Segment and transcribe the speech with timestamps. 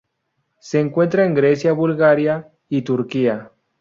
[0.57, 3.51] Se encuentra en Grecia Bulgaria y Turquía.